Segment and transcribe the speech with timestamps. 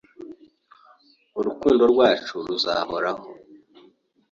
[1.39, 3.29] Urukundo rwacu ruzahoraho.